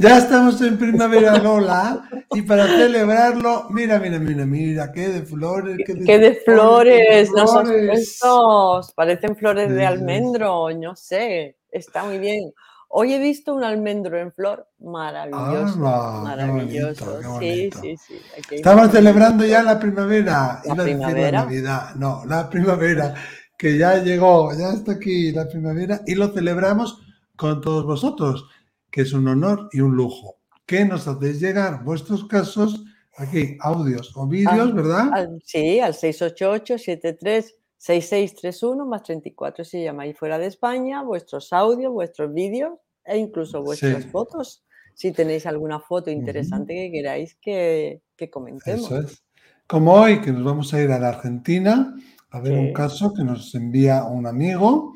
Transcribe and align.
Ya 0.00 0.18
estamos 0.18 0.60
en 0.62 0.78
primavera 0.78 1.38
Lola 1.38 2.08
y 2.30 2.42
para 2.42 2.68
celebrarlo, 2.68 3.66
mira, 3.70 3.98
mira, 3.98 4.20
mira, 4.20 4.46
mira, 4.46 4.92
qué 4.92 5.08
de 5.08 5.22
flores, 5.22 5.76
qué 5.84 6.18
de, 6.20 6.34
flores, 6.36 7.30
nosotros 7.32 8.92
parecen 8.94 9.34
flores 9.34 9.74
de 9.74 9.84
almendro, 9.84 10.70
no 10.70 10.94
sé, 10.94 11.56
está 11.72 12.04
muy 12.04 12.18
bien. 12.18 12.52
Hoy 12.90 13.12
he 13.12 13.18
visto 13.18 13.52
un 13.52 13.64
almendro 13.64 14.16
en 14.18 14.32
flor 14.32 14.68
maravilloso. 14.78 15.78
maravilloso. 15.78 17.40
sí, 17.40 17.68
sí, 17.80 17.96
sí. 17.96 18.20
Estamos 18.52 18.92
celebrando 18.92 19.44
ya 19.44 19.64
la 19.64 19.80
primavera. 19.80 20.62
¿La 20.64 20.84
primavera? 20.84 21.42
Navidad. 21.42 21.94
No, 21.96 22.22
la 22.24 22.48
primavera, 22.48 23.14
que 23.58 23.76
ya 23.76 23.96
llegó, 23.96 24.56
ya 24.56 24.70
está 24.74 24.92
aquí 24.92 25.32
la 25.32 25.48
primavera 25.48 26.02
y 26.06 26.14
lo 26.14 26.28
celebramos 26.28 27.00
con 27.34 27.60
todos 27.60 27.84
vosotros 27.84 28.46
que 28.90 29.02
es 29.02 29.12
un 29.12 29.28
honor 29.28 29.68
y 29.72 29.80
un 29.80 29.94
lujo. 29.94 30.38
¿Qué 30.66 30.84
nos 30.84 31.06
hacéis 31.08 31.40
llegar 31.40 31.84
vuestros 31.84 32.26
casos 32.26 32.84
aquí, 33.16 33.56
audios 33.60 34.12
o 34.16 34.26
vídeos, 34.26 34.74
¿verdad? 34.74 35.30
sí, 35.44 35.78
al 35.80 35.94
688-736631 35.94 38.86
más 38.86 39.02
34 39.02 39.64
si 39.64 39.82
llamáis 39.82 40.16
fuera 40.16 40.38
de 40.38 40.46
España, 40.46 41.02
vuestros 41.02 41.52
audios, 41.52 41.92
vuestros 41.92 42.32
vídeos 42.32 42.78
e 43.04 43.18
incluso 43.18 43.62
vuestras 43.62 44.06
fotos. 44.06 44.64
Si 44.94 45.12
tenéis 45.12 45.44
alguna 45.46 45.78
foto 45.78 46.10
interesante 46.10 46.74
que 46.74 46.90
queráis 46.90 47.36
que, 47.40 48.02
comentemos. 48.30 48.90
Eso 48.90 49.00
es. 49.00 49.22
Como 49.66 49.94
hoy, 49.94 50.20
que 50.20 50.32
nos 50.32 50.44
vamos 50.44 50.74
a 50.74 50.82
ir 50.82 50.90
a 50.90 50.98
la 50.98 51.10
Argentina 51.10 51.94
a 52.30 52.40
ver 52.40 52.52
un 52.52 52.72
caso 52.72 53.14
que 53.14 53.24
nos 53.24 53.54
envía 53.54 54.04
un 54.04 54.26
amigo 54.26 54.94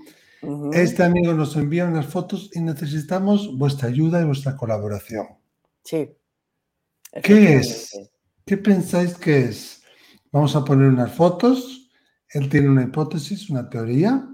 este 0.73 1.05
amigo 1.05 1.33
nos 1.35 1.57
envía 1.57 1.87
unas 1.87 2.07
fotos 2.07 2.51
y 2.53 2.61
necesitamos 2.61 3.57
vuestra 3.57 3.89
ayuda 3.89 4.21
y 4.21 4.25
vuestra 4.25 4.57
colaboración. 4.57 5.27
Sí. 5.85 6.17
¿Qué 7.23 7.57
es? 7.57 8.11
¿Qué 8.45 8.57
pensáis 8.57 9.15
que 9.15 9.45
es? 9.45 9.83
Vamos 10.33 10.57
a 10.57 10.65
poner 10.65 10.89
unas 10.89 11.13
fotos. 11.13 11.91
Él 12.29 12.49
tiene 12.49 12.69
una 12.71 12.83
hipótesis, 12.83 13.51
una 13.51 13.69
teoría. 13.69 14.29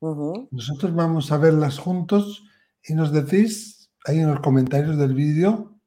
Nosotros 0.00 0.94
vamos 0.94 1.32
a 1.32 1.38
verlas 1.38 1.78
juntos 1.78 2.44
y 2.84 2.94
nos 2.94 3.12
decís 3.12 3.90
ahí 4.04 4.20
en 4.20 4.28
los 4.28 4.40
comentarios 4.40 4.96
del 4.96 5.14
vídeo, 5.14 5.80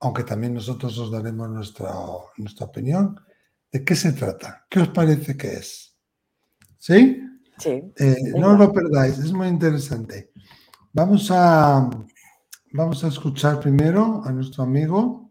aunque 0.00 0.24
también 0.24 0.54
nosotros 0.54 0.96
os 0.96 1.10
daremos 1.10 1.50
nuestra, 1.50 1.92
nuestra 2.38 2.66
opinión, 2.66 3.20
de 3.70 3.84
qué 3.84 3.94
se 3.94 4.12
trata, 4.12 4.66
qué 4.70 4.80
os 4.80 4.88
parece 4.88 5.36
que 5.36 5.52
es. 5.52 5.96
¿Sí? 6.78 7.22
Eh, 7.66 8.16
no 8.36 8.56
lo 8.56 8.72
perdáis, 8.72 9.18
es 9.18 9.32
muy 9.32 9.48
interesante. 9.48 10.30
Vamos 10.92 11.30
a, 11.30 11.88
vamos 12.72 13.04
a 13.04 13.08
escuchar 13.08 13.60
primero 13.60 14.22
a 14.24 14.32
nuestro 14.32 14.64
amigo 14.64 15.30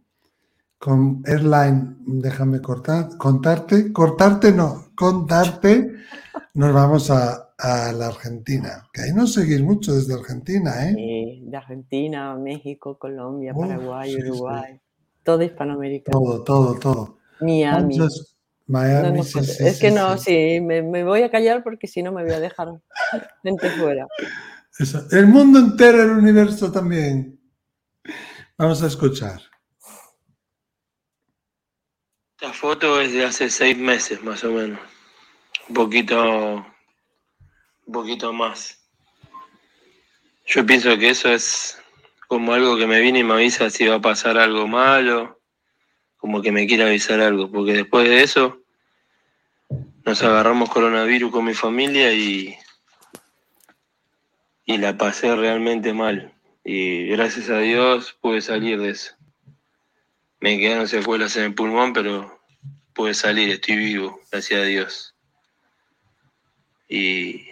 con 0.77 1.21
Airline. 1.25 1.97
Déjame 2.05 2.61
cortar, 2.61 3.17
contarte, 3.17 3.91
cortarte 3.91 4.51
no, 4.51 4.85
contarte. 4.95 5.93
Nos 6.53 6.73
vamos 6.73 7.11
a, 7.11 7.45
la 7.61 8.07
Argentina, 8.07 8.87
que 8.93 9.01
ahí 9.01 9.13
nos 9.13 9.33
seguís 9.33 9.61
mucho 9.61 9.93
desde 9.93 10.13
Argentina, 10.13 10.89
¿eh? 10.89 10.93
Sí, 10.95 11.43
de 11.45 11.57
Argentina, 11.57 12.33
México, 12.35 12.97
Colombia, 12.97 13.53
Paraguay, 13.53 14.15
Uruguay, 14.15 14.79
todo 15.23 15.43
Hispanoamérica. 15.43 16.09
Todo, 16.09 16.41
todo, 16.41 16.79
todo. 16.79 17.17
Miami. 17.41 17.97
Miami, 18.69 19.21
es 19.21 19.79
que 19.79 19.89
no, 19.89 20.15
sí, 20.19 20.61
me, 20.61 21.03
voy 21.03 21.23
a 21.23 21.31
callar 21.31 21.63
porque 21.63 21.87
si 21.87 22.03
no 22.03 22.11
me 22.11 22.23
voy 22.23 22.33
a 22.33 22.39
dejar 22.39 22.67
gente 23.41 23.67
fuera. 23.71 24.05
El 25.11 25.25
mundo 25.25 25.57
entero, 25.57 26.03
el 26.03 26.11
universo 26.11 26.71
también. 26.71 27.39
Vamos 28.59 28.83
a 28.83 28.87
escuchar. 28.87 29.41
Esta 32.39 32.53
foto 32.53 33.01
es 33.01 33.11
de 33.11 33.25
hace 33.25 33.49
seis 33.49 33.75
meses 33.75 34.23
más 34.23 34.43
o 34.43 34.51
menos. 34.51 34.79
Un 35.67 35.73
poquito, 35.73 36.63
un 37.87 37.91
poquito 37.91 38.31
más. 38.31 38.79
Yo 40.45 40.63
pienso 40.63 40.95
que 40.99 41.09
eso 41.09 41.29
es 41.29 41.79
como 42.27 42.53
algo 42.53 42.77
que 42.77 42.85
me 42.85 43.01
viene 43.01 43.19
y 43.19 43.23
me 43.23 43.33
avisa 43.33 43.71
si 43.71 43.87
va 43.87 43.95
a 43.95 44.01
pasar 44.01 44.37
algo 44.37 44.67
malo 44.67 45.39
como 46.19 46.41
que 46.41 46.51
me 46.51 46.67
quiere 46.67 46.83
avisar 46.83 47.21
algo, 47.21 47.49
porque 47.49 47.73
después 47.73 48.07
de 48.07 48.21
eso 48.21 48.58
nos 50.09 50.23
agarramos 50.23 50.71
coronavirus 50.71 51.31
con 51.31 51.45
mi 51.45 51.53
familia 51.53 52.11
y, 52.11 52.57
y 54.65 54.79
la 54.79 54.97
pasé 54.97 55.35
realmente 55.35 55.93
mal. 55.93 56.33
Y 56.63 57.05
gracias 57.09 57.51
a 57.51 57.59
Dios 57.59 58.17
pude 58.19 58.41
salir 58.41 58.81
de 58.81 58.89
eso. 58.89 59.13
Me 60.39 60.57
quedaron 60.57 60.87
secuelas 60.87 61.35
en 61.35 61.43
el 61.43 61.53
pulmón, 61.53 61.93
pero 61.93 62.41
pude 62.95 63.13
salir, 63.13 63.51
estoy 63.51 63.75
vivo, 63.75 64.19
gracias 64.31 64.59
a 64.59 64.63
Dios. 64.63 65.15
Y, 66.87 67.45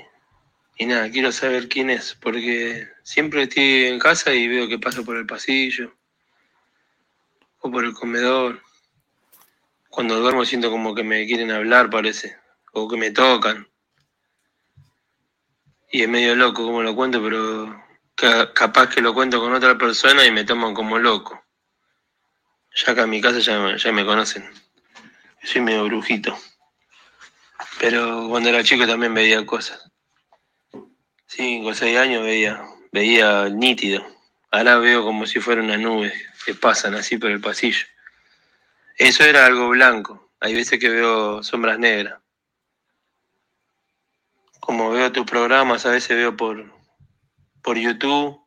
y 0.79 0.87
nada, 0.87 1.11
quiero 1.11 1.31
saber 1.31 1.69
quién 1.69 1.91
es, 1.91 2.15
porque 2.19 2.87
siempre 3.03 3.43
estoy 3.43 3.85
en 3.85 3.99
casa 3.99 4.33
y 4.33 4.47
veo 4.47 4.67
que 4.67 4.79
paso 4.79 5.05
por 5.05 5.15
el 5.17 5.27
pasillo 5.27 5.93
o 7.59 7.69
por 7.69 7.85
el 7.85 7.93
comedor. 7.93 8.63
Cuando 9.89 10.19
duermo 10.19 10.43
siento 10.43 10.71
como 10.71 10.95
que 10.95 11.03
me 11.03 11.27
quieren 11.27 11.51
hablar, 11.51 11.91
parece, 11.91 12.35
que 12.85 12.97
me 12.97 13.11
tocan. 13.11 13.65
Y 15.89 16.01
es 16.01 16.09
medio 16.09 16.35
loco 16.35 16.65
como 16.65 16.83
lo 16.83 16.93
cuento, 16.93 17.23
pero 17.23 17.81
capaz 18.53 18.89
que 18.89 19.01
lo 19.01 19.13
cuento 19.13 19.39
con 19.39 19.53
otra 19.53 19.77
persona 19.77 20.25
y 20.25 20.31
me 20.31 20.43
toman 20.43 20.73
como 20.73 20.99
loco. 20.99 21.41
Ya 22.75 22.91
acá 22.91 23.03
en 23.03 23.09
mi 23.09 23.21
casa 23.21 23.39
ya, 23.39 23.77
ya 23.77 23.91
me 23.93 24.05
conocen. 24.05 24.51
Soy 25.43 25.61
medio 25.61 25.85
brujito. 25.85 26.37
Pero 27.79 28.27
cuando 28.27 28.49
era 28.49 28.63
chico 28.63 28.85
también 28.85 29.13
veía 29.13 29.45
cosas. 29.45 29.89
Cinco 31.25 31.69
o 31.69 31.73
seis 31.73 31.97
años 31.97 32.23
veía, 32.23 32.61
veía 32.91 33.49
nítido. 33.49 34.05
Ahora 34.51 34.77
veo 34.77 35.03
como 35.03 35.25
si 35.25 35.39
fuera 35.39 35.61
una 35.61 35.77
nube 35.77 36.13
que 36.45 36.53
pasan 36.53 36.95
así 36.95 37.17
por 37.17 37.31
el 37.31 37.39
pasillo. 37.39 37.85
Eso 38.97 39.23
era 39.23 39.45
algo 39.45 39.69
blanco. 39.69 40.31
Hay 40.39 40.55
veces 40.55 40.79
que 40.79 40.89
veo 40.89 41.43
sombras 41.43 41.77
negras. 41.77 42.19
Como 44.67 44.89
veo 44.89 45.09
tus 45.13 45.25
programas, 45.25 45.85
a 45.85 45.91
veces 45.91 46.17
veo 46.17 46.35
por, 46.35 46.69
por 47.61 47.77
YouTube 47.77 48.37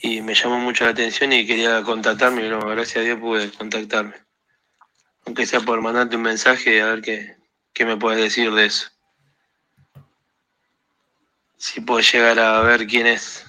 y 0.00 0.22
me 0.22 0.36
llamó 0.36 0.60
mucho 0.60 0.84
la 0.84 0.92
atención 0.92 1.32
y 1.32 1.44
quería 1.44 1.82
contactarme, 1.82 2.42
pero 2.42 2.60
gracias 2.60 2.98
a 2.98 3.00
Dios 3.00 3.18
pude 3.18 3.50
contactarme. 3.50 4.14
Aunque 5.26 5.46
sea 5.46 5.62
por 5.62 5.80
mandarte 5.80 6.14
un 6.14 6.22
mensaje 6.22 6.80
a 6.80 6.86
ver 6.86 7.02
qué, 7.02 7.36
qué 7.72 7.84
me 7.84 7.96
puedes 7.96 8.20
decir 8.20 8.52
de 8.52 8.66
eso. 8.66 8.88
Si 11.56 11.80
puedes 11.80 12.12
llegar 12.12 12.38
a 12.38 12.60
ver 12.60 12.86
quién 12.86 13.08
es 13.08 13.44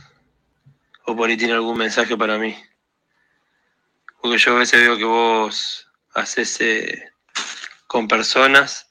o 1.05 1.15
por 1.15 1.29
ahí 1.29 1.37
tiene 1.37 1.53
algún 1.53 1.77
mensaje 1.77 2.17
para 2.17 2.39
mí. 2.39 2.57
Porque 4.19 4.39
yo 4.39 4.55
a 4.55 4.59
veces 4.59 4.81
veo 4.81 4.97
que 4.97 5.05
vos 5.05 5.87
haces 6.15 6.59
eh, 6.59 7.11
con 7.85 8.07
personas 8.07 8.90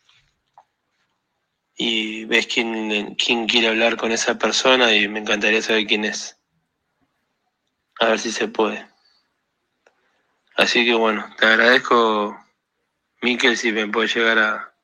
y 1.82 2.26
ves 2.26 2.46
quién, 2.46 3.14
quién 3.14 3.46
quiere 3.46 3.68
hablar 3.68 3.96
con 3.96 4.12
esa 4.12 4.36
persona 4.38 4.94
y 4.94 5.08
me 5.08 5.20
encantaría 5.20 5.62
saber 5.62 5.86
quién 5.86 6.04
es. 6.04 6.38
A 7.98 8.08
ver 8.08 8.18
si 8.18 8.30
se 8.30 8.48
puede. 8.48 8.86
Así 10.56 10.84
que 10.84 10.92
bueno, 10.92 11.24
te 11.38 11.46
agradezco, 11.46 12.38
Miquel, 13.22 13.56
si 13.56 13.72
me 13.72 13.86
puedes 13.86 14.14
llegar 14.14 14.38
a, 14.38 14.74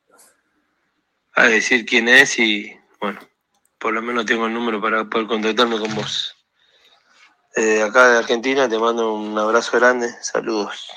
a 1.34 1.42
decir 1.48 1.84
quién 1.84 2.08
es 2.08 2.38
y 2.38 2.74
bueno, 2.98 3.20
por 3.78 3.92
lo 3.92 4.00
menos 4.00 4.24
tengo 4.24 4.46
el 4.46 4.54
número 4.54 4.80
para 4.80 5.04
poder 5.04 5.26
contactarme 5.26 5.78
con 5.78 5.94
vos. 5.94 6.34
Eh, 7.56 7.82
acá 7.82 8.08
de 8.08 8.18
Argentina 8.20 8.70
te 8.70 8.78
mando 8.78 9.12
un 9.12 9.38
abrazo 9.38 9.76
grande, 9.76 10.08
saludos. 10.22 10.88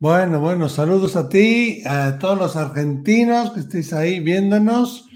Bueno, 0.00 0.38
bueno, 0.38 0.68
saludos 0.68 1.16
a 1.16 1.28
ti, 1.28 1.82
a 1.84 2.20
todos 2.20 2.38
los 2.38 2.54
argentinos 2.54 3.50
que 3.50 3.58
estéis 3.58 3.92
ahí 3.92 4.20
viéndonos. 4.20 5.08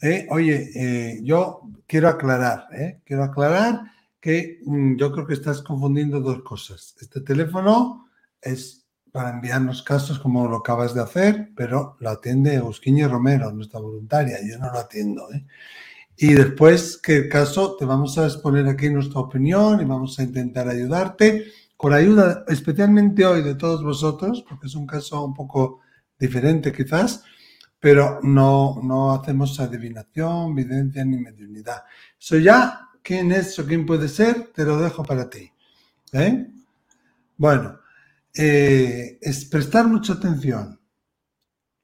Eh, 0.00 0.26
oye, 0.30 0.70
eh, 0.74 1.20
yo 1.22 1.60
quiero 1.86 2.08
aclarar, 2.08 2.66
quiero 3.04 3.24
aclarar 3.24 3.82
que 4.18 4.60
mm, 4.64 4.96
yo 4.96 5.12
creo 5.12 5.26
que 5.26 5.34
estás 5.34 5.60
confundiendo 5.60 6.20
dos 6.20 6.42
cosas. 6.42 6.94
Este 7.02 7.20
teléfono 7.20 8.08
es 8.40 8.86
para 9.12 9.28
enviarnos 9.28 9.82
casos 9.82 10.18
como 10.18 10.48
lo 10.48 10.56
acabas 10.56 10.94
de 10.94 11.02
hacer, 11.02 11.50
pero 11.54 11.98
lo 12.00 12.08
atiende 12.08 12.54
Eusquiña 12.54 13.08
Romero, 13.08 13.52
nuestra 13.52 13.78
voluntaria. 13.78 14.38
Yo 14.42 14.58
no 14.58 14.72
lo 14.72 14.78
atiendo. 14.78 15.30
¿eh? 15.34 15.44
Y 16.16 16.32
después, 16.32 16.96
que 16.96 17.16
el 17.16 17.28
caso, 17.28 17.76
te 17.76 17.84
vamos 17.84 18.16
a 18.16 18.24
exponer 18.24 18.66
aquí 18.68 18.88
nuestra 18.88 19.20
opinión 19.20 19.82
y 19.82 19.84
vamos 19.84 20.18
a 20.18 20.22
intentar 20.22 20.66
ayudarte 20.66 21.44
con 21.76 21.92
ayuda 21.92 22.44
especialmente 22.48 23.26
hoy 23.26 23.42
de 23.42 23.54
todos 23.54 23.82
vosotros, 23.82 24.44
porque 24.48 24.66
es 24.66 24.74
un 24.74 24.86
caso 24.86 25.24
un 25.24 25.34
poco 25.34 25.80
diferente 26.18 26.72
quizás, 26.72 27.24
pero 27.80 28.20
no, 28.22 28.80
no 28.82 29.12
hacemos 29.12 29.60
adivinación, 29.60 30.54
videncia 30.54 31.04
ni 31.04 31.18
mediunidad. 31.18 31.84
Eso 32.18 32.38
ya 32.38 32.88
quién 33.02 33.32
es 33.32 33.58
o 33.58 33.66
quién 33.66 33.84
puede 33.84 34.08
ser, 34.08 34.52
te 34.54 34.64
lo 34.64 34.78
dejo 34.78 35.02
para 35.04 35.28
ti. 35.28 35.52
¿eh? 36.12 36.46
Bueno, 37.36 37.78
eh, 38.34 39.18
es 39.20 39.44
prestar 39.44 39.86
mucha 39.86 40.14
atención. 40.14 40.80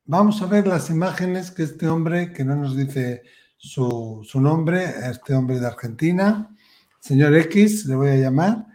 Vamos 0.06 0.40
a 0.42 0.46
ver 0.46 0.66
las 0.66 0.90
imágenes 0.90 1.50
que 1.50 1.64
este 1.64 1.86
hombre, 1.86 2.32
que 2.32 2.44
no 2.44 2.56
nos 2.56 2.76
dice 2.76 3.22
su, 3.56 4.22
su 4.24 4.40
nombre, 4.40 4.84
este 5.10 5.34
hombre 5.34 5.60
de 5.60 5.66
Argentina, 5.66 6.56
señor 6.98 7.36
X, 7.36 7.84
le 7.84 7.94
voy 7.94 8.08
a 8.08 8.16
llamar, 8.16 8.66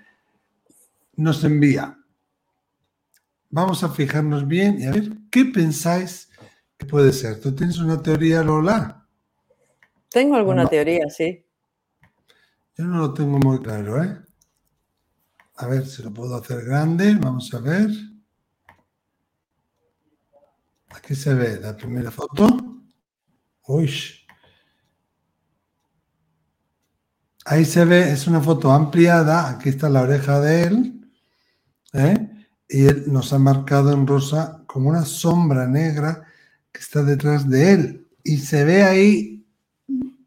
nos 1.18 1.44
envía. 1.44 1.98
Vamos 3.50 3.84
a 3.84 3.90
fijarnos 3.90 4.48
bien 4.48 4.80
y 4.80 4.86
a 4.86 4.92
ver 4.92 5.12
qué 5.32 5.46
pensáis 5.46 6.30
que 6.78 6.86
puede 6.86 7.14
ser. 7.14 7.40
¿Tú 7.40 7.56
tienes 7.56 7.78
una 7.78 8.02
teoría, 8.02 8.44
Lola? 8.44 9.08
Tengo 10.10 10.36
alguna 10.36 10.68
teoría, 10.68 11.10
sí. 11.10 11.46
Yo 12.78 12.86
no 12.86 13.00
lo 13.00 13.14
tengo 13.14 13.40
muy 13.40 13.62
claro, 13.62 14.04
¿eh? 14.04 14.22
A 15.58 15.68
ver 15.68 15.86
si 15.86 16.04
lo 16.04 16.14
puedo 16.14 16.36
hacer 16.36 16.66
grande. 16.66 17.16
Vamos 17.16 17.54
a 17.54 17.60
ver. 17.60 17.90
Aquí 20.90 21.16
se 21.16 21.34
ve 21.34 21.60
la 21.60 21.76
primera 21.76 22.12
foto. 22.12 22.82
Uy. 23.68 23.92
Ahí 27.46 27.64
se 27.64 27.86
ve, 27.86 28.12
es 28.12 28.28
una 28.28 28.42
foto 28.42 28.72
ampliada. 28.72 29.50
Aquí 29.50 29.70
está 29.70 29.88
la 29.88 30.02
oreja 30.02 30.40
de 30.42 30.64
él. 30.64 30.95
¿Eh? 31.96 32.48
Y 32.68 32.86
él 32.86 33.04
nos 33.08 33.32
ha 33.34 33.40
marcado 33.40 33.94
en 33.94 34.06
rosa 34.06 34.64
como 34.66 34.90
una 34.90 35.06
sombra 35.06 35.68
negra 35.68 36.26
que 36.72 36.82
está 36.82 37.04
detrás 37.04 37.50
de 37.50 37.72
él. 37.72 38.08
Y 38.24 38.38
se 38.38 38.64
ve 38.66 38.84
ahí 38.84 39.46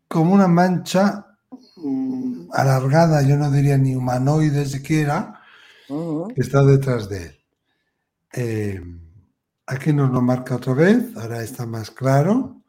como 0.09 0.35
una 0.35 0.49
mancha 0.49 1.37
mm, 1.77 2.49
alargada, 2.53 3.23
yo 3.23 3.37
no 3.37 3.51
diría 3.51 3.77
ni 3.77 3.95
humanoide 3.95 4.65
siquiera, 4.67 5.41
que 5.87 6.41
está 6.41 6.65
detrás 6.65 7.09
de 7.09 7.27
él. 7.27 7.39
Eh, 8.35 8.81
aquí 9.67 9.93
nos 9.93 10.11
lo 10.11 10.21
marca 10.21 10.57
otra 10.57 10.75
vez, 10.75 11.17
ahora 11.17 11.43
está 11.43 11.67
más 11.67 11.91
claro. 11.91 12.63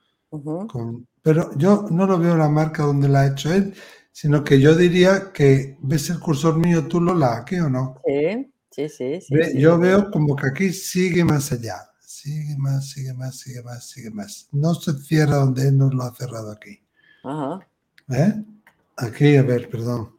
pero 1.21 1.55
yo 1.57 1.87
no 1.89 2.05
lo 2.05 2.17
veo 2.17 2.35
la 2.35 2.49
marca 2.49 2.83
donde 2.83 3.09
la 3.09 3.21
ha 3.21 3.27
hecho 3.27 3.53
él, 3.53 3.73
sino 4.11 4.43
que 4.43 4.59
yo 4.59 4.75
diría 4.75 5.31
que 5.33 5.77
ves 5.81 6.09
el 6.09 6.19
cursor 6.19 6.57
mío, 6.57 6.87
tú 6.87 6.99
Lola, 6.99 7.37
aquí 7.37 7.59
o 7.59 7.69
no. 7.69 8.01
Sí, 8.05 8.48
sí, 8.71 8.87
sí. 8.89 9.19
yo 9.55 9.77
veo 9.77 10.09
como 10.11 10.35
que 10.35 10.47
aquí 10.47 10.73
sigue 10.73 11.23
más 11.23 11.51
allá 11.51 11.89
sigue 12.19 12.57
más, 12.57 12.89
sigue 12.89 13.13
más, 13.13 13.39
sigue 13.39 13.63
más, 13.63 13.87
sigue 13.87 14.09
más. 14.11 14.49
No 14.51 14.73
se 14.73 14.93
cierra 14.93 15.37
donde 15.37 15.67
él 15.69 15.77
nos 15.77 15.93
lo 15.93 16.03
ha 16.03 16.13
cerrado 16.13 16.51
aquí. 16.51 16.81
Ajá. 17.23 17.67
¿Eh? 18.09 18.33
Aquí, 18.97 19.37
a 19.37 19.43
ver, 19.43 19.69
perdón. 19.69 20.17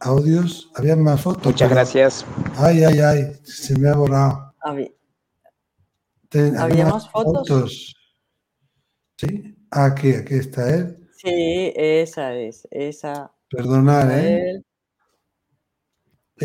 Audios, 0.00 0.70
había 0.74 0.96
más 0.96 1.22
fotos. 1.22 1.46
Muchas 1.46 1.70
gracias. 1.70 2.26
Ay, 2.56 2.84
ay, 2.84 3.00
ay, 3.00 3.32
se 3.44 3.78
me 3.78 3.88
ha 3.88 3.94
borrado. 3.94 4.52
¿Había 6.58 6.86
más 6.86 7.08
fotos? 7.08 7.94
Sí, 9.16 9.56
aquí, 9.70 10.12
aquí 10.12 10.34
está 10.34 10.74
él. 10.74 11.08
Sí, 11.16 11.72
esa 11.76 12.34
es, 12.34 12.66
esa. 12.70 13.32
Perdonad, 13.48 14.10
¿eh? 14.18 14.62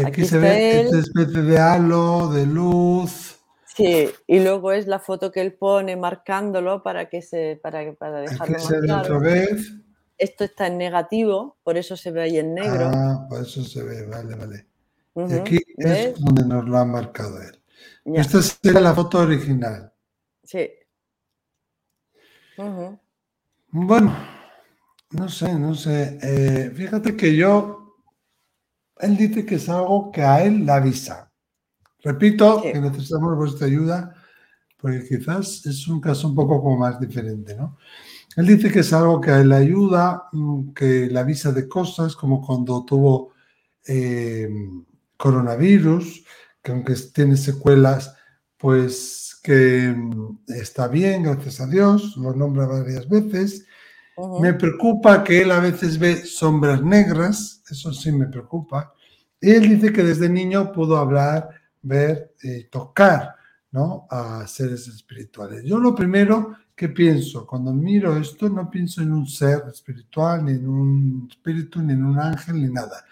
Aquí, 0.06 0.26
se 0.26 0.38
ve 0.38 0.82
esta 0.82 1.00
especie 1.00 1.42
de 1.42 1.58
halo, 1.58 2.30
de 2.30 2.46
luz. 2.46 3.38
Sí, 3.66 4.10
y 4.26 4.40
luego 4.40 4.72
es 4.72 4.88
la 4.88 5.00
foto 5.00 5.32
que 5.32 5.42
él 5.42 5.54
pone 5.54 5.96
marcándolo 5.96 6.82
para 6.82 7.10
que 7.10 7.22
se 7.22 7.60
para, 7.62 7.94
para 7.94 8.22
dejarlo 8.22 9.20
vez. 9.20 9.74
Esto 10.18 10.46
está 10.46 10.68
en 10.68 10.80
negativo, 10.80 11.58
por 11.64 11.78
eso 11.78 11.96
se 11.96 12.10
ve 12.10 12.24
ahí 12.24 12.38
en 12.40 12.56
negro. 12.56 12.90
Ah, 12.92 13.28
por 13.30 13.42
eso 13.42 13.64
se 13.64 13.84
ve, 13.84 14.06
vale, 14.08 14.36
vale. 14.36 14.66
y 15.16 15.34
aquí 15.34 15.60
es 15.78 16.20
donde 16.20 16.44
nos 16.44 16.66
lo 16.66 16.78
ha 16.78 16.86
marcado 16.86 17.40
él. 17.40 17.62
Esta 18.16 18.42
será 18.42 18.80
la 18.80 18.96
foto 18.96 19.20
original. 19.20 19.94
Sí. 20.44 20.68
Bueno, 23.70 24.18
no 25.12 25.30
sé, 25.30 25.54
no 25.54 25.76
sé. 25.76 26.18
Eh, 26.22 26.72
fíjate 26.74 27.16
que 27.16 27.36
yo, 27.36 27.87
él 29.00 29.18
dice 29.18 29.46
que 29.46 29.56
es 29.56 29.70
algo 29.70 30.12
que 30.12 30.22
a 30.22 30.44
él 30.44 30.66
le 30.66 30.72
avisa. 30.72 31.32
Repito 32.04 32.62
que 32.62 32.80
necesitamos 32.80 33.36
vuestra 33.36 33.68
ayuda 33.68 34.14
porque 34.78 35.04
quizás 35.08 35.66
es 35.66 35.88
un 35.88 36.00
caso 36.00 36.28
un 36.28 36.36
poco 36.36 36.62
como 36.62 36.78
más 36.78 37.00
diferente, 37.00 37.56
¿no? 37.56 37.78
Él 38.36 38.46
dice 38.46 38.72
que 38.72 38.80
es 38.80 38.94
algo 38.94 39.20
que 39.20 39.32
le 39.32 39.56
ayuda, 39.56 40.26
mm, 40.32 40.74
que 40.74 41.08
le 41.08 41.20
avisa 41.20 41.52
de 41.52 41.68
cosas, 41.68 42.16
como 42.16 42.46
cuando 42.46 42.86
tuvo 42.86 43.34
eh, 43.88 44.48
coronavirus, 45.18 46.24
que 46.62 46.72
aunque 46.72 46.94
tiene 47.14 47.36
secuelas, 47.36 48.16
pues 48.58 49.40
que 49.42 49.94
mm, 49.96 50.40
está 50.50 50.88
bien, 50.88 51.24
gracias 51.24 51.62
a 51.62 51.68
Dios, 51.68 52.16
lo 52.18 52.34
nombra 52.36 52.68
varias 52.68 53.10
veces. 53.10 53.66
Me 54.42 54.54
preocupa 54.56 55.24
que 55.24 55.42
él 55.42 55.52
a 55.52 55.60
veces 55.60 56.00
ve 56.00 56.26
sombras 56.26 56.82
negras, 56.82 57.62
eso 57.70 57.94
sí 57.94 58.12
me 58.12 58.26
preocupa. 58.26 58.94
Y 59.40 59.52
él 59.52 59.70
dice 59.70 59.94
que 59.94 60.04
desde 60.04 60.28
niño 60.28 60.72
pudo 60.72 60.98
hablar 60.98 61.50
ver, 61.84 62.34
y 62.42 62.64
tocar 62.64 63.36
¿no? 63.72 64.08
a 64.10 64.48
seres 64.48 64.88
espirituales. 64.88 65.64
Yo 65.64 65.78
lo 65.78 65.94
primero 65.94 66.56
que 66.76 66.90
pienso 66.90 67.46
cuando 67.46 67.72
miro 67.74 68.18
esto, 68.18 68.50
no 68.50 68.70
pienso 68.72 69.02
en 69.02 69.12
un 69.12 69.28
ser 69.28 69.64
espiritual, 69.72 70.46
ni 70.46 70.54
en 70.54 70.68
un 70.68 71.28
espíritu, 71.30 71.82
ni 71.82 71.94
en 71.94 72.04
un 72.04 72.20
ángel, 72.20 72.56
ni 72.56 72.72
nada. 72.72 73.06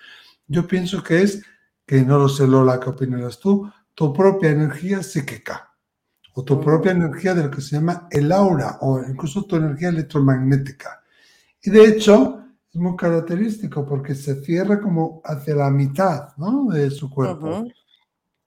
Yo 0.47 0.67
pienso 0.67 1.03
que 1.03 1.21
es, 1.21 1.43
que 1.85 2.01
no 2.01 2.17
lo 2.17 2.29
sé 2.29 2.47
Lola, 2.47 2.79
¿qué 2.79 2.89
opinarás 2.89 3.39
tú? 3.39 3.71
Tu 3.93 4.11
propia 4.11 4.49
energía 4.49 5.03
psíquica 5.03 5.74
o 6.37 6.43
tu 6.43 6.59
propia 6.59 6.91
energía 6.91 7.33
de 7.33 7.43
lo 7.43 7.51
que 7.51 7.61
se 7.61 7.77
llama 7.77 8.07
el 8.11 8.31
aura 8.31 8.77
o 8.81 9.01
incluso 9.01 9.45
tu 9.45 9.55
energía 9.55 9.89
electromagnética. 9.89 11.01
Y 11.63 11.69
de 11.69 11.85
hecho, 11.87 12.43
es 12.69 12.75
muy 12.75 12.95
característico 12.97 13.85
porque 13.85 14.13
se 14.13 14.43
cierra 14.43 14.81
como 14.81 15.21
hacia 15.23 15.55
la 15.55 15.69
mitad 15.69 16.35
¿no? 16.37 16.65
de 16.65 16.91
su 16.91 17.09
cuerpo. 17.09 17.65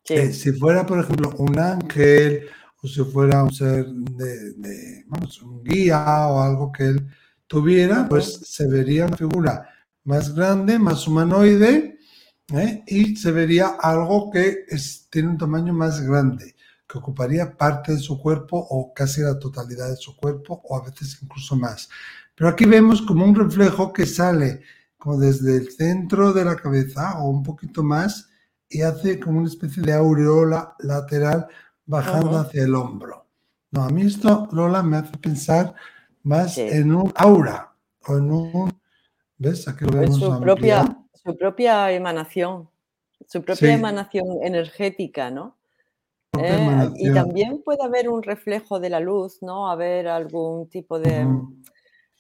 Eh, 0.04 0.32
si 0.32 0.52
fuera, 0.52 0.84
por 0.84 1.00
ejemplo, 1.00 1.34
un 1.38 1.58
ángel 1.58 2.46
o 2.82 2.86
si 2.86 3.02
fuera 3.04 3.42
un 3.42 3.52
ser 3.52 3.86
de, 3.86 5.04
vamos, 5.06 5.42
un 5.42 5.64
guía 5.64 6.28
o 6.28 6.42
algo 6.42 6.70
que 6.70 6.84
él 6.84 7.08
tuviera, 7.46 8.06
pues 8.06 8.40
se 8.44 8.68
vería 8.68 9.06
una 9.06 9.16
figura 9.16 9.68
más 10.04 10.34
grande, 10.34 10.78
más 10.78 11.08
humanoide, 11.08 11.98
¿eh? 12.52 12.84
y 12.86 13.16
se 13.16 13.32
vería 13.32 13.76
algo 13.80 14.30
que 14.30 14.66
tiene 15.10 15.28
un 15.28 15.38
tamaño 15.38 15.72
más 15.72 16.00
grande, 16.02 16.54
que 16.88 16.98
ocuparía 16.98 17.56
parte 17.56 17.92
de 17.92 17.98
su 17.98 18.18
cuerpo 18.18 18.56
o 18.70 18.94
casi 18.94 19.20
la 19.20 19.38
totalidad 19.38 19.90
de 19.90 19.96
su 19.96 20.16
cuerpo, 20.16 20.62
o 20.64 20.76
a 20.76 20.84
veces 20.84 21.18
incluso 21.22 21.54
más. 21.54 21.88
Pero 22.34 22.48
aquí 22.48 22.64
vemos 22.64 23.02
como 23.02 23.24
un 23.24 23.34
reflejo 23.34 23.92
que 23.92 24.06
sale 24.06 24.62
como 24.96 25.18
desde 25.18 25.56
el 25.56 25.70
centro 25.70 26.32
de 26.32 26.44
la 26.44 26.56
cabeza 26.56 27.20
o 27.20 27.28
un 27.28 27.42
poquito 27.42 27.82
más, 27.82 28.30
y 28.68 28.82
hace 28.82 29.18
como 29.20 29.38
una 29.38 29.48
especie 29.48 29.82
de 29.82 29.92
aureola 29.92 30.74
lateral 30.80 31.46
bajando 31.86 32.38
hacia 32.38 32.64
el 32.64 32.74
hombro. 32.74 33.26
No, 33.70 33.82
a 33.82 33.90
mí 33.90 34.02
esto, 34.02 34.48
Lola, 34.52 34.82
me 34.82 34.96
hace 34.96 35.16
pensar 35.18 35.74
más 36.22 36.58
en 36.58 36.94
un 36.94 37.12
aura 37.16 37.74
o 38.06 38.16
en 38.16 38.30
un... 38.30 38.80
¿Ves? 39.36 39.68
Aquí 39.68 39.84
lo 39.84 39.98
vemos 39.98 40.18
su, 40.18 40.40
propia, 40.40 40.98
su 41.14 41.36
propia 41.36 41.92
emanación, 41.92 42.68
su 43.26 43.42
propia 43.42 43.74
emanación 43.74 44.26
energética, 44.42 45.30
¿no? 45.30 45.57
Eh, 46.36 46.90
y 46.96 47.12
también 47.12 47.62
puede 47.62 47.82
haber 47.82 48.08
un 48.08 48.22
reflejo 48.22 48.78
de 48.78 48.90
la 48.90 49.00
luz, 49.00 49.38
¿no? 49.40 49.70
Haber 49.70 50.08
algún 50.08 50.68
tipo 50.68 50.98
de... 50.98 51.26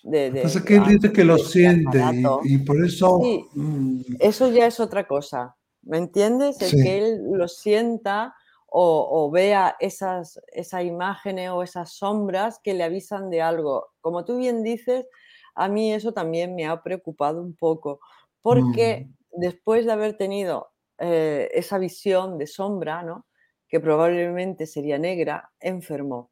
de, 0.02 0.30
de 0.30 0.42
que 0.64 1.12
que 1.12 1.24
lo 1.24 1.38
siente 1.38 2.00
y, 2.44 2.58
por 2.58 2.84
eso... 2.84 3.20
Mm. 3.52 4.00
Eso 4.18 4.50
ya 4.50 4.66
es 4.66 4.80
otra 4.80 5.06
cosa. 5.06 5.56
¿Me 5.82 5.98
entiendes? 5.98 6.60
El 6.60 6.82
que 6.82 6.98
él 6.98 7.20
lo 7.32 7.48
sienta 7.48 8.34
o, 8.70 9.30
vea 9.30 9.76
esas, 9.80 10.40
esas 10.52 10.84
imágenes 10.84 11.50
o 11.50 11.62
esas 11.62 11.92
sombras 11.92 12.60
que 12.62 12.74
le 12.74 12.84
avisan 12.84 13.30
de 13.30 13.40
algo. 13.40 13.88
Como 14.00 14.24
tú 14.24 14.36
bien 14.38 14.62
dices, 14.62 15.06
a 15.54 15.68
mí 15.68 15.92
eso 15.92 16.12
también 16.12 16.54
me 16.54 16.66
ha 16.66 16.82
preocupado 16.82 17.40
un 17.40 17.54
poco, 17.54 18.00
porque 18.42 19.08
mm. 19.08 19.40
después 19.40 19.86
de 19.86 19.92
haber 19.92 20.16
tenido 20.16 20.68
eh, 20.98 21.48
esa 21.54 21.78
visión 21.78 22.38
de 22.38 22.46
sombra, 22.46 23.02
¿no? 23.02 23.24
Que 23.68 23.80
probablemente 23.80 24.66
sería 24.66 24.98
negra, 24.98 25.50
enfermó. 25.60 26.30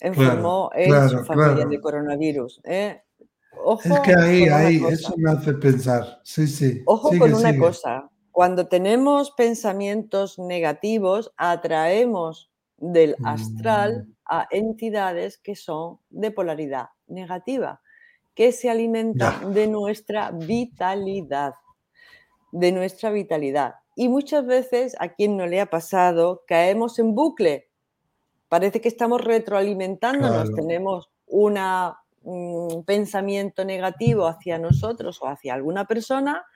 Enfermó 0.00 0.70
en 0.74 1.08
su 1.08 1.24
familia 1.24 1.66
de 1.66 1.80
coronavirus. 1.80 2.60
¿eh? 2.64 3.02
es 3.84 4.00
que 4.00 4.14
ahí, 4.14 4.48
ahí, 4.48 4.82
eso 4.88 5.14
me 5.16 5.30
hace 5.30 5.54
pensar. 5.54 6.20
Sí, 6.22 6.46
sí. 6.46 6.82
Ojo 6.86 7.10
con 7.18 7.34
una 7.34 7.56
cosa. 7.56 8.08
Cuando 8.30 8.68
tenemos 8.68 9.32
pensamientos 9.32 10.38
negativos, 10.38 11.32
atraemos 11.36 12.50
del 12.76 13.16
astral 13.24 14.06
mm. 14.06 14.12
a 14.26 14.46
entidades 14.50 15.38
que 15.38 15.56
son 15.56 15.98
de 16.10 16.30
polaridad 16.30 16.90
negativa, 17.08 17.80
que 18.34 18.52
se 18.52 18.70
alimenta 18.70 19.40
de 19.40 19.66
nuestra 19.66 20.30
vitalidad, 20.30 21.54
de 22.52 22.70
nuestra 22.70 23.10
vitalidad. 23.10 23.74
Y 23.98 24.08
muchas 24.08 24.46
veces, 24.46 24.94
a 25.00 25.08
quien 25.08 25.36
no 25.36 25.48
le 25.48 25.60
ha 25.60 25.66
pasado, 25.66 26.44
caemos 26.46 27.00
en 27.00 27.16
bucle. 27.16 27.68
Parece 28.48 28.80
que 28.80 28.86
estamos 28.86 29.24
retroalimentándonos, 29.24 30.54
tenemos 30.54 31.10
una, 31.26 31.98
un 32.22 32.84
pensamiento 32.84 33.64
negativo 33.64 34.28
hacia 34.28 34.56
nosotros 34.56 35.20
o 35.20 35.26
hacia 35.26 35.54
alguna 35.54 35.84
persona 35.86 36.46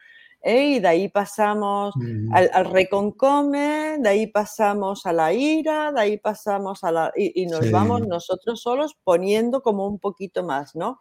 ¿eh? 0.41 0.67
y 0.69 0.79
de 0.79 0.87
ahí 0.87 1.09
pasamos 1.09 1.97
al, 2.31 2.65
reconcome, 2.67 3.97
de 3.99 4.09
ahí 4.09 4.29
pasamos 4.29 5.05
a 5.05 5.13
la 5.13 5.33
ira, 5.33 5.91
de 5.91 6.01
ahí 6.01 6.19
pasamos 6.19 6.85
a 6.85 6.93
la... 6.93 7.13
y, 7.17 7.45
nos 7.47 7.73
vamos 7.73 8.07
nosotros 8.07 8.63
solos 8.63 8.97
poniendo 9.03 9.63
como 9.63 9.89
un 9.89 9.99
poquito 9.99 10.45
más, 10.45 10.77
¿no? 10.77 11.01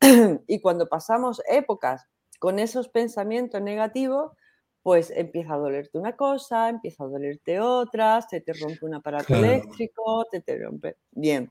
y 0.48 0.58
cuando 0.62 0.88
pasamos 0.88 1.42
épocas 1.46 2.06
con 2.38 2.58
esos 2.60 2.88
pensamientos 2.88 3.60
negativos, 3.60 4.32
pues 4.86 5.12
empieza 5.16 5.54
a 5.54 5.56
dolerte 5.56 5.98
una 5.98 6.14
cosa, 6.14 6.68
empieza 6.68 7.02
a 7.02 7.08
dolerte 7.08 7.58
otra, 7.58 8.22
se 8.22 8.40
te 8.40 8.52
rompe 8.52 8.84
un 8.84 8.94
aparato 8.94 9.34
eléctrico, 9.34 10.24
te, 10.30 10.40
te 10.40 10.56
rompe... 10.58 10.94
Bien. 11.10 11.50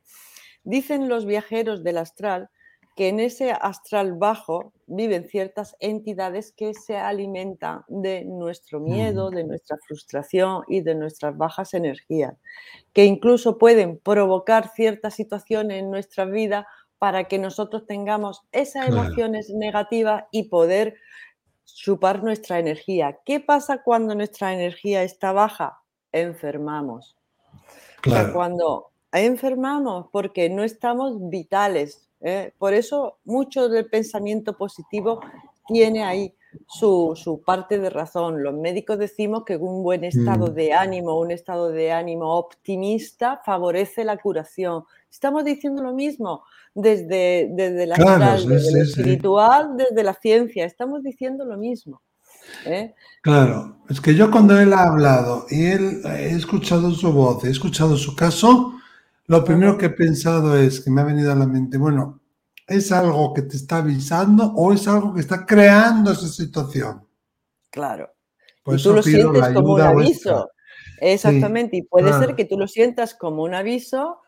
Dicen 0.63 1.10
los 1.10 1.25
viajeros 1.25 1.84
del 1.84 1.98
astral 1.98 2.50
que 2.96 3.10
en 3.10 3.20
ese 3.20 3.51
astral 3.51 4.13
bajo 4.13 4.72
viven 4.88 5.25
ciertas 5.25 5.75
entidades 5.82 6.54
que 6.54 6.74
se 6.74 6.96
alimentan 6.96 7.82
de 7.89 8.24
nuestro 8.24 8.80
miedo, 8.80 9.32
de 9.32 9.44
nuestra 9.44 9.75
frustración 9.86 10.63
y 10.70 10.80
de 10.80 10.96
nuestras 10.96 11.36
bajas 11.36 11.74
energías, 11.74 12.36
que 12.94 13.04
incluso 13.04 13.58
pueden 13.58 14.00
provocar 14.00 14.70
ciertas 14.70 15.13
situaciones 15.13 15.80
en 15.80 15.92
nuestra 15.92 16.24
vida 16.24 16.70
para 17.00 17.25
que 17.25 17.38
nosotros 17.38 17.86
tengamos 17.86 18.44
esas 18.54 18.88
emociones 18.88 19.50
negativas 19.50 20.24
y 20.32 20.44
poder 20.48 20.96
chupar 21.65 22.24
nuestra 22.24 22.60
energía. 22.60 23.19
¿Qué 23.25 23.39
pasa 23.39 23.84
cuando 23.84 24.15
nuestra 24.15 24.53
energía 24.53 25.03
está 25.03 25.31
baja? 25.31 25.79
Enfermamos. 26.12 27.17
O 28.05 28.10
sea, 28.10 28.31
cuando 28.31 28.91
enfermamos 29.12 30.07
porque 30.12 30.50
no 30.50 30.63
estamos 30.63 31.29
vitales, 31.29 32.10
¿eh? 32.22 32.53
Por 32.57 32.74
eso 32.74 33.17
mucho 33.24 33.69
del 33.69 33.89
pensamiento 33.89 34.57
positivo 34.57 35.19
tiene 35.67 36.03
ahí 36.03 36.34
su, 36.67 37.41
parte 37.45 37.79
de 37.79 37.89
razón. 37.89 38.43
Los 38.43 38.53
médicos 38.53 38.97
decimos 38.97 39.43
que 39.45 39.57
un 39.57 39.83
buen 39.83 40.03
estado 40.03 40.47
mm. 40.47 40.53
de 40.53 40.74
ánimo, 40.74 41.19
un 41.19 41.31
estado 41.31 41.69
de 41.69 41.91
ánimo 41.91 42.35
optimista 42.35 43.41
favorece 43.45 44.03
la 44.03 44.17
curación. 44.17 44.83
Estamos 45.09 45.45
diciendo 45.45 45.81
lo 45.81 45.93
mismo 45.93 46.43
desde, 46.74 47.50
desde 47.51 47.88
la 47.88 47.95
desde 47.95 48.81
espiritual, 48.81 49.77
desde 49.77 50.03
la 50.03 50.13
ciencia. 50.13 50.65
Estamos 50.65 51.03
diciendo 51.03 51.45
lo 51.45 51.57
mismo. 51.57 52.01
¿eh? 52.65 52.93
Claro, 53.21 53.77
es 53.89 54.01
que 54.01 54.15
yo 54.15 54.29
cuando 54.29 54.59
él 54.59 54.74
ha 54.74 54.88
hablado 54.88 55.45
y 55.50 55.65
él 55.65 56.01
he 56.05 56.31
escuchado 56.31 56.91
su 56.91 57.12
voz, 57.12 57.43
he 57.43 57.50
escuchado 57.50 57.95
su 57.97 58.15
caso, 58.15 58.74
lo 59.27 59.43
primero 59.43 59.77
que 59.77 59.88
he 59.88 59.89
pensado 59.89 60.57
es 60.57 60.81
que 60.81 60.91
me 60.91 61.01
ha 61.01 61.05
venido 61.05 61.31
a 61.31 61.35
la 61.35 61.47
mente, 61.47 61.77
bueno, 61.77 62.19
¿es 62.67 62.91
algo 62.91 63.34
que 63.34 63.43
te 63.43 63.57
está 63.57 63.77
avisando 63.77 64.53
o 64.55 64.74
es 64.74 64.88
algo 64.88 65.13
que 65.13 65.22
está 65.22 65.45
creando 65.45 66.12
esa 66.12 66.27
situación? 66.27 67.05
Claro. 67.69 68.12
y 68.65 68.81
tú 68.81 68.93
lo 68.93 69.03
sientes 69.03 69.50
como 69.53 69.74
un 69.74 69.81
aviso. 69.81 70.50
Exactamente, 71.01 71.77
y 71.77 71.81
puede 71.84 72.13
ser 72.13 72.36
que 72.36 72.45
tú 72.45 72.57
lo 72.57 72.67
sientas 72.67 73.13
como 73.15 73.43
un 73.43 73.53
aviso, 73.53 74.19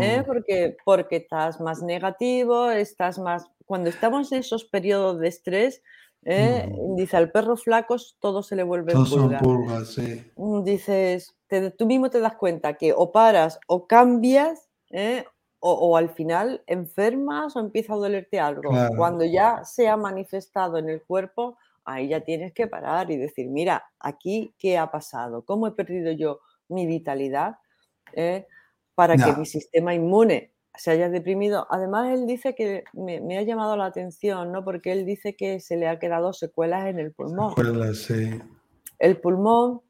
¿eh? 0.00 0.20
mm. 0.20 0.26
porque, 0.26 0.76
porque 0.84 1.16
estás 1.16 1.60
más 1.60 1.82
negativo, 1.82 2.70
estás 2.70 3.18
más... 3.18 3.46
Cuando 3.64 3.90
estamos 3.90 4.32
en 4.32 4.40
esos 4.40 4.64
periodos 4.64 5.20
de 5.20 5.28
estrés, 5.28 5.82
¿eh? 6.24 6.68
mm. 6.68 6.96
dice 6.96 7.16
al 7.16 7.30
perro 7.30 7.56
flacos 7.56 8.16
todo 8.20 8.42
se 8.42 8.56
le 8.56 8.64
vuelve 8.64 8.92
Todos 8.92 9.10
son 9.10 9.38
pulgas, 9.38 9.88
sí. 9.88 10.24
Mm, 10.36 10.64
dices, 10.64 11.34
tú 11.78 11.86
mismo 11.86 12.10
te 12.10 12.20
das 12.20 12.34
cuenta 12.34 12.74
que 12.74 12.92
o 12.92 13.12
paras 13.12 13.58
o 13.66 13.86
cambias, 13.86 14.68
¿eh? 14.90 15.24
O, 15.68 15.96
al 15.96 16.10
final 16.10 16.62
enfermas 16.66 17.56
o 17.56 17.60
empieza 17.60 17.94
a 17.94 17.96
dolerte 17.96 18.38
algo. 18.38 18.70
Cuando 18.96 19.24
ya 19.24 19.64
se 19.64 19.88
ha 19.88 19.96
manifestado 19.96 20.78
en 20.78 20.88
el 20.88 21.02
cuerpo, 21.02 21.58
ahí 21.84 22.08
ya 22.08 22.20
tienes 22.20 22.52
que 22.52 22.66
parar 22.66 23.10
y 23.10 23.16
decir, 23.16 23.48
mira, 23.48 23.84
aquí 24.00 24.54
qué 24.58 24.78
ha 24.78 24.90
pasado, 24.90 25.44
cómo 25.44 25.66
he 25.66 25.72
perdido 25.72 26.12
yo 26.12 26.40
mi 26.68 26.86
vitalidad 26.86 27.56
¿eh? 28.12 28.46
para 28.94 29.16
que 29.16 29.32
mi 29.36 29.46
sistema 29.46 29.94
inmune 29.94 30.52
se 30.74 30.90
haya 30.90 31.08
deprimido. 31.08 31.66
Además, 31.70 32.12
él 32.12 32.26
dice 32.26 32.54
que 32.54 32.84
me, 32.92 33.38
ha 33.38 33.42
llamado 33.42 33.76
la 33.76 33.86
atención, 33.86 34.52
¿no? 34.52 34.64
Porque 34.64 34.92
él 34.92 35.06
dice 35.06 35.34
que 35.36 35.60
se 35.60 35.76
le 35.76 35.88
ha 35.88 35.98
quedado 35.98 36.32
secuelas 36.32 36.86
en 36.86 36.98
el 36.98 37.12
pulmón. 37.12 37.54
Secuelas, 37.54 37.98
sí. 37.98 38.40
El 38.98 39.18
pulmón 39.18 39.82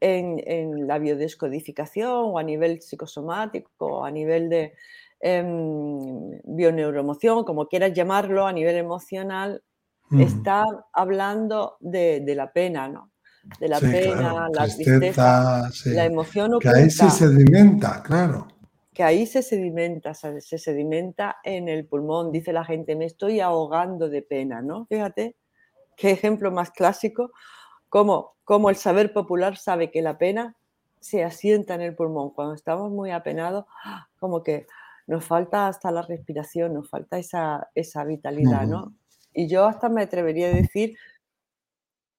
en, 0.00 0.86
la 0.86 0.98
biodescodificación 0.98 2.10
o 2.10 2.38
a 2.38 2.42
nivel 2.42 2.80
psicosomático 2.80 3.70
o 3.78 4.04
a 4.04 4.10
nivel 4.10 4.48
de 4.48 4.74
em, 5.20 6.40
bioneuroemoción, 6.44 7.44
como 7.44 7.68
quieras 7.68 7.92
llamarlo, 7.92 8.46
a 8.46 8.52
nivel 8.52 8.76
emocional, 8.76 9.62
mm. 10.08 10.20
está 10.20 10.64
hablando 10.92 11.76
de, 11.80 12.22
la 12.34 12.52
pena, 12.52 12.88
¿no? 12.88 13.12
De 13.58 13.68
la 13.68 13.80
pena, 13.80 14.48
la 14.52 14.64
tristeza, 14.64 15.70
la 15.86 16.04
emoción 16.04 16.54
oculta. 16.54 16.72
Que 16.72 16.78
ahí 16.78 16.90
se 16.90 17.10
sedimenta, 17.10 18.02
claro. 18.02 18.48
Que 18.92 19.02
ahí 19.02 19.26
se 19.26 19.42
sedimenta, 19.42 20.14
se, 20.14 20.40
se 20.40 20.58
sedimenta 20.58 21.36
en 21.42 21.68
el 21.68 21.86
pulmón. 21.86 22.32
Dice 22.32 22.52
la 22.52 22.64
gente, 22.64 22.96
me 22.96 23.06
estoy 23.06 23.40
ahogando 23.40 24.08
de 24.08 24.22
pena, 24.22 24.60
¿no? 24.60 24.86
Fíjate, 24.86 25.36
qué 25.96 26.10
ejemplo 26.10 26.50
más 26.50 26.70
clásico 26.70 27.30
como, 27.90 28.36
el 28.70 28.76
saber 28.76 29.12
popular 29.12 29.56
sabe 29.56 29.90
que 29.90 30.02
la 30.02 30.18
pena 30.18 30.56
se 31.00 31.24
asienta 31.24 31.74
en 31.74 31.82
el 31.82 31.94
pulmón. 31.94 32.30
Cuando 32.30 32.54
estamos 32.54 32.90
muy 32.90 33.10
apenados, 33.10 33.64
como 34.18 34.42
que 34.42 34.66
nos 35.06 35.24
falta 35.24 35.66
hasta 35.66 35.90
la 35.90 36.02
respiración, 36.02 36.74
nos 36.74 36.88
falta 36.88 37.18
esa, 37.18 37.70
esa 37.74 38.04
vitalidad, 38.04 38.66
¿no? 38.66 38.94
Y 39.32 39.48
yo 39.48 39.66
hasta 39.66 39.88
me 39.88 40.02
atrevería 40.02 40.48
a 40.48 40.54
decir, 40.54 40.96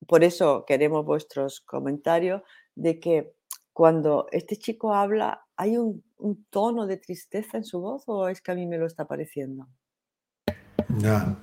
por 0.07 0.23
eso 0.23 0.65
queremos 0.65 1.05
vuestros 1.05 1.61
comentarios, 1.61 2.41
de 2.75 2.99
que 2.99 3.33
cuando 3.73 4.27
este 4.31 4.57
chico 4.57 4.93
habla, 4.93 5.45
¿hay 5.55 5.77
un, 5.77 6.03
tono 6.49 6.85
de 6.85 6.97
tristeza 6.97 7.57
en 7.57 7.63
su 7.63 7.81
voz 7.81 8.03
o 8.07 8.27
es 8.27 8.41
que 8.41 8.51
a 8.51 8.55
mí 8.55 8.67
me 8.67 8.77
lo 8.77 8.85
está 8.85 9.05
pareciendo? 9.05 9.67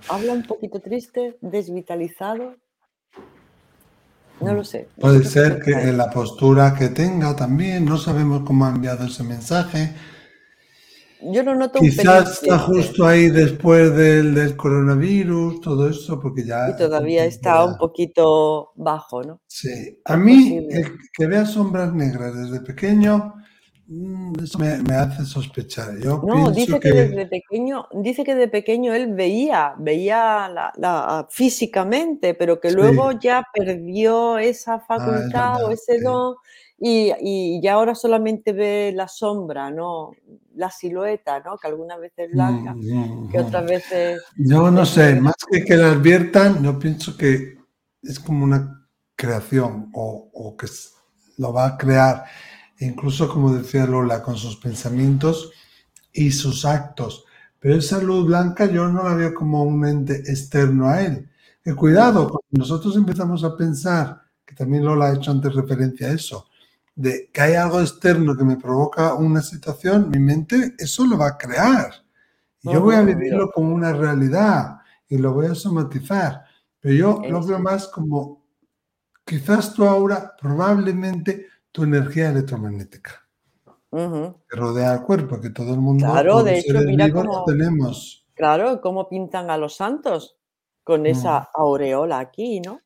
Habla 0.09 0.33
un 0.33 0.45
poquito 0.45 0.81
triste, 0.81 1.37
desvitalizado, 1.41 2.57
no 4.41 4.55
lo 4.55 4.65
sé. 4.65 4.89
Puede 5.01 5.25
ser 5.25 5.61
que 5.61 5.93
la 5.93 6.11
postura 6.11 6.75
que 6.75 6.89
tenga 6.89 7.35
también, 7.35 7.85
no 7.85 7.99
sabemos 7.99 8.43
cómo 8.45 8.67
ha 8.67 8.71
enviado 8.71 9.07
ese 9.07 9.25
mensaje. 9.25 9.95
Yo 11.21 11.43
no 11.43 11.57
noto 11.57 11.81
Quizás 11.81 12.43
está 12.43 12.59
justo 12.59 13.05
ahí 13.05 13.29
después 13.29 13.95
del, 13.97 14.57
coronavirus, 14.57 15.61
todo 15.61 15.89
eso, 15.89 16.21
porque 16.21 16.45
ya... 16.45 16.71
Y 16.71 16.77
todavía 16.77 17.25
está 17.25 17.65
un 17.65 17.77
poquito 17.77 18.71
bajo, 18.77 19.25
¿no? 19.25 19.41
Sí. 19.49 20.01
A 20.05 20.17
mí, 20.17 20.67
el 20.71 20.97
que 21.13 21.27
vea 21.27 21.45
sombras 21.45 21.93
negras 21.93 22.37
desde 22.37 22.61
pequeño, 22.61 23.35
eso 24.43 24.59
me, 24.59 24.95
hace 24.95 25.25
sospechar. 25.25 25.95
no, 25.95 26.51
dice 26.51 26.79
que, 26.79 26.93
desde 26.93 27.27
pequeño, 27.27 27.89
dice 27.95 28.23
que 28.23 28.35
de 28.35 28.47
pequeño 28.47 28.93
él 28.93 29.15
veía, 29.15 29.75
veía 29.79 30.51
la, 30.51 31.27
físicamente, 31.31 32.35
pero 32.35 32.61
que 32.61 32.71
luego 32.71 33.13
ya 33.13 33.47
perdió 33.53 34.37
esa 34.37 34.75
ah, 34.75 34.81
facultad 34.87 35.65
o 35.65 35.71
ese 35.71 36.01
don 36.01 36.35
y, 36.79 37.13
y, 37.21 37.63
ya 37.63 37.75
ahora 37.75 37.95
solamente 37.95 38.53
ve 38.53 38.93
la 38.95 39.09
sombra, 39.09 39.71
¿no? 39.71 40.13
La 40.55 40.71
silueta, 40.71 41.41
¿no? 41.41 41.57
Que 41.57 41.69
algunas 41.69 41.99
veces 41.99 42.31
blanca, 42.31 42.75
mm, 42.75 43.31
que 43.31 43.41
otras 43.41 43.65
veces... 43.65 44.23
Yo 44.37 44.71
no 44.71 44.85
sé, 44.85 45.19
más 45.19 45.35
que 45.51 45.65
que 45.65 45.77
la 45.77 45.93
adviertan, 45.93 46.63
yo 46.63 46.79
pienso 46.79 47.17
que 47.17 47.57
es 48.03 48.21
como 48.21 48.45
una 48.45 48.87
creación 49.17 49.91
o, 49.95 50.31
o 50.33 50.57
que 50.59 50.67
lo 51.39 51.53
va 51.55 51.67
a 51.67 51.79
crear 51.79 52.25
incluso 52.81 53.29
como 53.29 53.55
decía 53.55 53.87
Lola, 53.87 54.23
con 54.23 54.37
sus 54.37 54.57
pensamientos 54.57 55.53
y 56.13 56.31
sus 56.31 56.65
actos. 56.65 57.25
Pero 57.61 57.75
esa 57.77 58.01
luz 58.01 58.27
blanca 58.27 58.67
yo 58.67 58.89
no 58.89 59.03
la 59.03 59.15
veo 59.15 59.35
como 59.35 59.65
un 59.65 59.85
ente 59.87 60.15
externo 60.15 60.89
a 60.89 61.03
él. 61.03 61.29
Que 61.63 61.75
cuidado, 61.75 62.29
cuando 62.29 62.49
nosotros 62.53 62.97
empezamos 62.97 63.43
a 63.45 63.57
pensar, 63.57 64.23
que 64.45 64.55
también 64.55 64.85
Lola 64.85 65.07
ha 65.07 65.15
hecho 65.15 65.31
antes 65.31 65.55
referencia 65.55 66.09
a 66.09 66.13
eso, 66.13 66.49
de 66.95 67.31
que 67.33 67.41
hay 67.41 67.55
algo 67.55 67.81
externo 67.81 68.37
que 68.37 68.45
me 68.45 68.57
provoca 68.57 69.15
una 69.15 69.43
situación, 69.43 70.09
mi 70.11 70.19
mente 70.19 70.75
eso 70.79 71.07
lo 71.07 71.19
va 71.19 71.29
a 71.29 71.39
crear. 71.39 71.93
Y 72.63 72.73
yo 72.73 72.81
voy 72.81 72.97
a 72.97 73.03
vivirlo 73.03 73.51
como 73.53 73.75
una 73.75 73.93
realidad 73.93 74.79
y 75.09 75.19
lo 75.19 75.33
voy 75.33 75.47
a 75.47 75.55
somatizar. 75.55 76.45
Pero 76.81 76.95
yo 76.95 77.23
lo 77.29 77.45
veo 77.45 77.59
más 77.59 77.89
como, 77.89 78.45
quizás 79.25 79.75
tú 79.75 79.85
ahora 79.85 80.35
probablemente 80.41 81.47
tu 81.79 81.85
energía 81.85 82.31
electromagnética 82.31 83.29
que 83.91 84.57
rodea 84.57 84.93
al 84.93 85.03
cuerpo, 85.05 85.41
que 85.41 85.51
todo 85.51 85.73
el 85.73 85.81
mundo 85.81 86.05
claro, 86.05 86.43
de 86.43 86.59
hecho, 86.59 86.79
mira 86.85 87.09
tenemos. 87.47 88.27
Claro, 88.35 88.81
cómo 88.81 89.09
pintan 89.09 89.49
a 89.51 89.57
los 89.57 89.77
santos 89.77 90.37
con 90.83 91.07
esa 91.07 91.41
mm. 91.41 91.47
aureola 91.55 92.19
aquí, 92.19 92.61
¿no? 92.61 92.81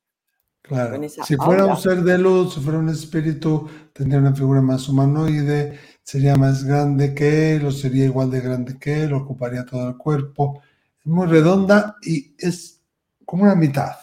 Claro. 0.61 0.97
Si 1.09 1.35
fuera 1.35 1.65
un 1.65 1.75
ser 1.75 2.03
de 2.03 2.17
luz, 2.17 2.53
si 2.53 2.61
fuera 2.61 2.79
un 2.79 2.87
espíritu, 2.87 3.67
tendría 3.91 4.19
una 4.19 4.33
figura 4.33 4.61
más 4.61 4.87
humanoide, 4.87 5.77
sería 6.03 6.37
más 6.37 6.63
grande 6.63 7.13
que 7.13 7.55
él, 7.55 7.65
o 7.65 7.71
sería 7.71 8.05
igual 8.05 8.31
de 8.31 8.39
grande 8.39 8.77
que 8.79 9.03
él, 9.03 9.13
ocuparía 9.13 9.65
todo 9.65 9.89
el 9.89 9.97
cuerpo. 9.97 10.61
Es 11.01 11.07
muy 11.07 11.27
redonda 11.27 11.97
y 12.03 12.33
es 12.37 12.81
como 13.25 13.43
una 13.43 13.55
mitad, 13.55 13.97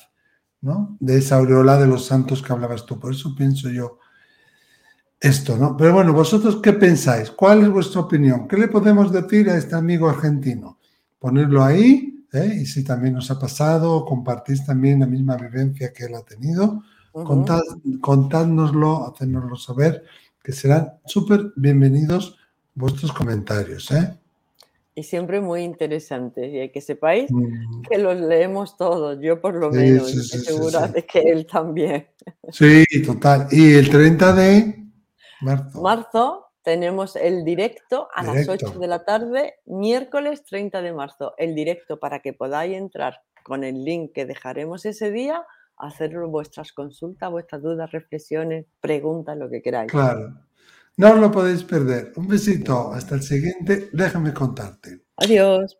¿no? 0.61 0.99
De 1.01 1.17
esa 1.17 1.37
aureola 1.37 1.79
de 1.79 1.87
los 1.87 2.05
santos 2.05 2.43
que 2.43 2.53
hablabas 2.53 2.85
tú. 2.85 3.01
Por 3.01 3.15
eso 3.15 3.35
pienso 3.35 3.71
yo 3.71 4.00
esto, 5.21 5.57
¿no? 5.57 5.77
Pero 5.77 5.93
bueno, 5.93 6.15
vosotros 6.15 6.61
qué 6.63 6.73
pensáis? 6.73 7.31
¿Cuál 7.31 7.63
es 7.63 7.69
vuestra 7.69 8.01
opinión? 8.01 8.49
¿Qué 8.49 8.57
le 8.57 8.69
podemos 8.69 9.13
decir 9.13 9.51
a 9.51 9.59
este 9.59 9.75
amigo 9.75 10.09
argentino? 10.09 10.79
Ponerlo 11.19 11.63
ahí, 11.63 12.25
¿eh? 12.33 12.59
y 12.63 12.67
si 12.67 12.83
también 12.83 13.17
os 13.17 13.31
ha 13.31 13.39
pasado, 13.39 14.05
compartís 14.07 14.65
también 14.65 15.01
la 15.01 15.07
misma 15.07 15.37
vivencia 15.37 15.93
que 15.93 16.05
él 16.05 16.15
ha 16.15 16.23
tenido, 16.23 16.83
contad, 17.13 17.61
contádnoslo, 18.01 19.09
hacérnoslo 19.09 19.57
saber, 19.57 20.05
que 20.43 20.53
serán 20.53 20.95
súper 21.05 21.53
bienvenidos 21.55 22.39
vuestros 22.75 23.13
comentarios, 23.13 23.91
¿eh? 23.91 24.17
Y 24.95 25.03
siempre 25.03 25.41
muy 25.41 25.63
interesantes, 25.63 26.51
y 26.53 26.69
que 26.71 26.81
sepáis 26.81 27.31
mm. 27.31 27.83
que 27.83 27.99
los 27.99 28.19
leemos 28.19 28.77
todos, 28.77 29.19
yo 29.21 29.41
por 29.41 29.55
lo 29.55 29.71
menos, 29.71 30.13
y 30.15 30.23
segura 30.23 30.89
de 30.89 31.05
que 31.05 31.21
él 31.21 31.47
también. 31.47 32.07
Sí, 32.51 32.85
total. 33.05 33.47
Y 33.51 33.75
el 33.75 33.89
30 33.89 34.33
de 34.33 34.80
Marzo. 35.41 36.47
tenemos 36.63 37.17
el 37.17 37.45
directo 37.45 38.09
a 38.15 38.23
las 38.23 38.49
8 38.49 38.79
de 38.79 38.87
la 38.87 39.05
tarde, 39.05 39.55
miércoles 39.65 40.45
30 40.45 40.83
de 40.83 40.93
marzo. 40.93 41.35
El 41.39 41.55
directo 41.55 41.99
para 41.99 42.21
que 42.21 42.33
podáis 42.33 42.77
entrar 42.77 43.23
con 43.43 43.65
el 43.65 43.85
link 43.85 44.13
que 44.15 44.27
dejaremos 44.27 44.85
ese 44.85 45.11
día, 45.11 45.45
hacer 45.77 46.15
vuestras 46.29 46.73
consultas, 46.73 47.31
vuestras 47.31 47.63
dudas, 47.63 47.91
reflexiones, 47.91 48.67
preguntas, 48.81 49.37
lo 49.37 49.49
que 49.49 49.63
queráis. 49.63 49.91
Claro. 49.91 50.35
No 50.97 51.13
os 51.13 51.19
lo 51.19 51.31
podéis 51.31 51.65
perder. 51.65 52.13
Un 52.17 52.29
besito. 52.29 52.93
Hasta 52.93 53.15
el 53.15 53.23
siguiente. 53.23 53.89
Déjame 53.93 54.35
contarte. 54.35 55.05
Adiós. 55.17 55.79